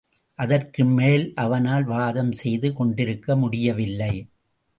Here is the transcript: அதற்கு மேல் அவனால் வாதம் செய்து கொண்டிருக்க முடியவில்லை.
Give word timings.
அதற்கு 0.39 0.85
மேல் 0.85 1.33
அவனால் 1.35 1.83
வாதம் 1.83 2.31
செய்து 2.31 2.73
கொண்டிருக்க 2.73 3.35
முடியவில்லை. 3.35 4.13